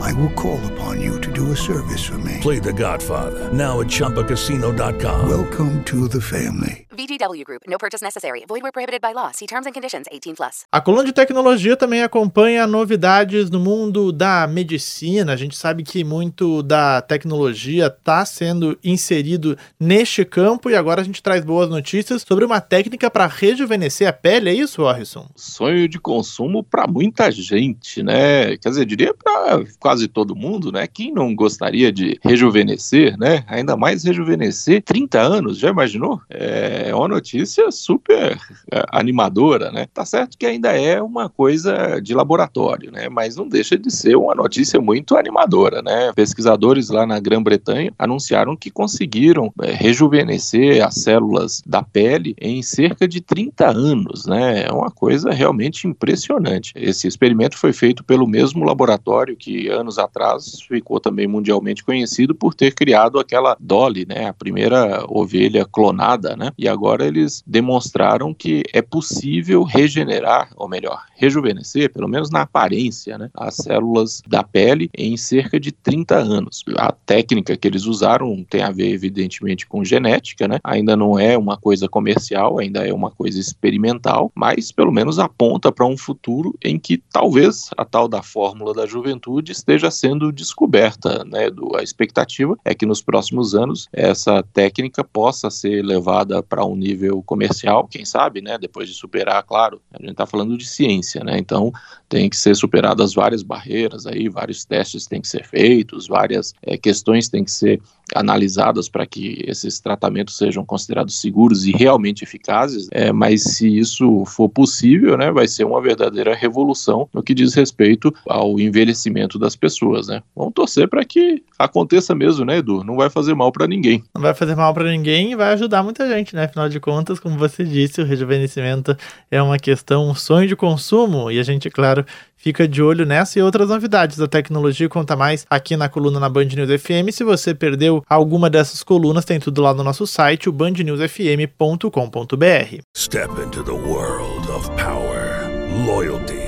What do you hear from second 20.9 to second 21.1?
a